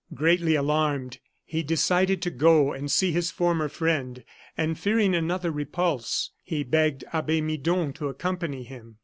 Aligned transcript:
Greatly 0.15 0.55
alarmed, 0.55 1.19
he 1.45 1.61
decided 1.61 2.23
to 2.23 2.31
go 2.31 2.73
and 2.73 2.89
see 2.89 3.11
his 3.11 3.29
former 3.29 3.69
friend, 3.69 4.23
and 4.57 4.79
fearing 4.79 5.13
another 5.13 5.51
repulse, 5.51 6.31
he 6.41 6.63
begged 6.63 7.03
Abbe 7.13 7.39
Midon 7.39 7.93
to 7.93 8.07
accompany 8.09 8.63
him. 8.63 8.97